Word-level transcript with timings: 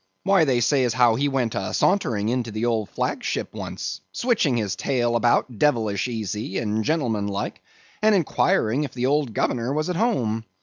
Why, 0.23 0.45
they 0.45 0.61
say 0.61 0.83
as 0.85 0.95
how 0.95 1.13
he 1.13 1.27
went 1.27 1.53
a 1.53 1.75
sauntering 1.75 2.29
into 2.29 2.49
the 2.49 2.65
old 2.65 2.89
flag 2.89 3.23
ship 3.23 3.53
once, 3.53 4.01
switching 4.13 4.57
his 4.57 4.75
tail 4.75 5.15
about 5.15 5.59
devilish 5.59 6.07
easy 6.07 6.57
and 6.57 6.83
gentlemanlike, 6.83 7.61
and 8.01 8.15
inquiring 8.15 8.83
if 8.83 8.95
the 8.95 9.05
old 9.05 9.31
governor 9.35 9.71
was 9.73 9.91
at 9.91 9.95
home. 9.95 10.45